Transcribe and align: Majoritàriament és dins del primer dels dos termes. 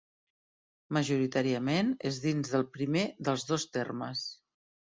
Majoritàriament 0.97 1.93
és 2.13 2.19
dins 2.25 2.57
del 2.57 2.67
primer 2.79 3.07
dels 3.29 3.49
dos 3.53 3.71
termes. 3.79 4.27